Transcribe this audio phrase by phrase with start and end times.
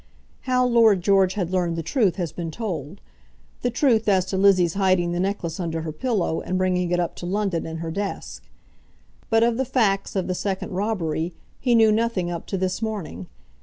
[0.49, 3.01] How Lord George had learned the truth has been told;
[3.61, 7.15] the truth as to Lizzie's hiding the necklace under her pillow and bringing it up
[7.17, 8.49] to London in her desk.
[9.29, 13.27] But of the facts of the second robbery he knew nothing up to this morning.